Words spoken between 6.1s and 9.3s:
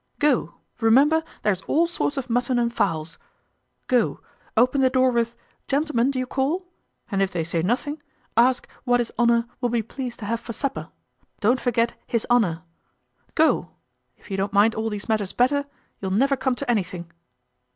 call? and if they say nothing, ask what his